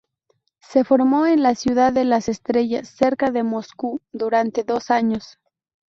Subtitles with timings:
[0.61, 5.37] Se formó en la Ciudad de las Estrellas, cerca de Moscú, durante dos años.